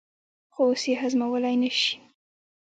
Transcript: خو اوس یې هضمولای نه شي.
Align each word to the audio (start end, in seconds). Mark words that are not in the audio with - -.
خو 0.53 0.61
اوس 0.69 0.83
یې 0.89 0.95
هضمولای 1.01 1.55
نه 1.63 1.71
شي. 1.79 1.93